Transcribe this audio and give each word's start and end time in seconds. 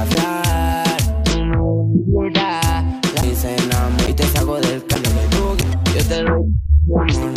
hablar. 0.00 0.40
Y 4.08 4.12
te 4.12 4.22
saco 4.24 4.60
del 4.60 4.84
camino. 4.86 5.56
Yo 5.94 6.04
te. 6.04 7.29